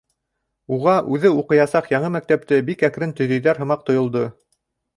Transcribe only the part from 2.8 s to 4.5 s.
әкрен төҙөйҙәр һымаҡ тойолдо.